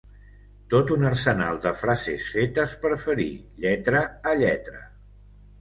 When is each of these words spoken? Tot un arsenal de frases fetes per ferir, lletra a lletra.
Tot 0.73 0.93
un 0.95 1.03
arsenal 1.09 1.59
de 1.67 1.73
frases 1.83 2.25
fetes 2.37 2.75
per 2.87 2.93
ferir, 3.05 3.29
lletra 3.67 4.03
a 4.33 4.37
lletra. 4.41 4.83